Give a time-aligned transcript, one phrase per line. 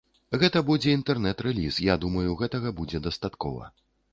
[0.43, 3.71] Гэта будзе інтэрнэт-рэліз, я думаю, гэтага будзе дастаткова.